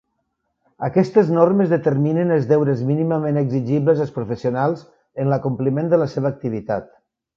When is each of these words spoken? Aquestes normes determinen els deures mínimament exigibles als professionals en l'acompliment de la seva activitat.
Aquestes 0.85 1.27
normes 1.33 1.69
determinen 1.73 2.33
els 2.37 2.47
deures 2.53 2.81
mínimament 2.89 3.37
exigibles 3.43 4.01
als 4.07 4.15
professionals 4.17 4.83
en 5.25 5.31
l'acompliment 5.35 5.93
de 5.93 6.01
la 6.05 6.09
seva 6.15 6.33
activitat. 6.39 6.91